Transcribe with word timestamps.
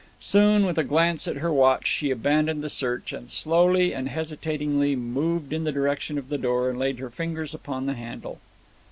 Soon, 0.19 0.65
with 0.65 0.79
a 0.79 0.83
glance 0.83 1.27
at 1.27 1.35
her 1.35 1.53
watch, 1.53 1.85
she 1.85 2.09
abandoned 2.09 2.63
the 2.63 2.71
search, 2.71 3.13
and 3.13 3.29
slowly 3.29 3.93
and 3.93 4.09
hesitatingly 4.09 4.95
moved 4.95 5.53
in 5.53 5.63
the 5.63 5.71
direction 5.71 6.17
of 6.17 6.29
the 6.29 6.39
door 6.39 6.71
and 6.71 6.79
laid 6.79 6.97
her 6.97 7.11
fingers 7.11 7.53
upon 7.53 7.85
the 7.85 7.93
handle. 7.93 8.39